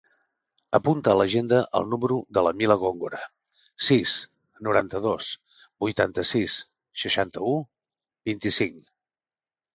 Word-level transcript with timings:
Apunta 0.75 1.11
a 1.11 1.17
l'agenda 1.17 1.59
el 1.79 1.85
número 1.91 2.17
de 2.37 2.43
la 2.47 2.53
Mila 2.61 2.77
Gongora: 2.83 3.19
sis, 3.89 4.15
noranta-dos, 4.69 5.29
vuitanta-sis, 5.87 6.57
seixanta-u, 7.05 7.55
vint-i-cinc. 8.33 8.83